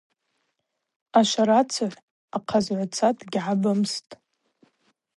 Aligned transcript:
Ашварацыгӏв 1.19 1.93
ахъазгӏваца 2.37 3.07
дгьгӏабымстӏ. 3.17 4.11